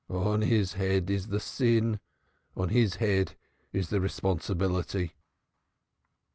"On 0.09 0.41
his 0.41 0.73
head 0.73 1.11
is 1.11 1.27
the 1.27 1.39
sin; 1.39 1.99
on 2.57 2.69
his 2.69 2.95
head 2.95 3.35
is 3.71 3.89
the 3.89 4.01
responsibility." 4.01 5.13